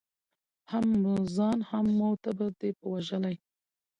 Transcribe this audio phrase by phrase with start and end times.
[0.71, 3.35] هم مو ځان هم مو ټبر دی په وژلی